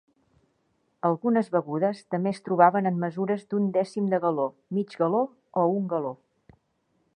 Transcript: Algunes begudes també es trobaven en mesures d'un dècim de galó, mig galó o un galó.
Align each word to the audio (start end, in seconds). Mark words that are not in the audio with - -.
Algunes 1.09 1.51
begudes 1.55 1.99
també 2.15 2.31
es 2.35 2.39
trobaven 2.47 2.89
en 2.91 2.97
mesures 3.05 3.45
d'un 3.53 3.69
dècim 3.77 4.09
de 4.15 4.21
galó, 4.25 4.49
mig 4.79 4.99
galó 5.03 5.23
o 5.65 5.67
un 5.77 5.89
galó. 5.95 6.19